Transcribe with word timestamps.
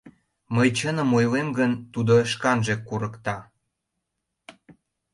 Мый 0.55 0.69
чыным 0.77 1.09
ойлем 1.17 1.47
гын, 1.57 1.71
тудо 1.93 2.13
шканже 2.31 2.75
курыкта. 2.87 3.37